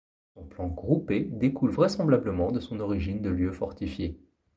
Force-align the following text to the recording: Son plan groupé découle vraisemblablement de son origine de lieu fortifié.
Son 0.33 0.43
plan 0.47 0.65
groupé 0.67 1.19
découle 1.29 1.69
vraisemblablement 1.69 2.51
de 2.51 2.59
son 2.59 2.79
origine 2.79 3.21
de 3.21 3.29
lieu 3.29 3.51
fortifié. 3.51 4.19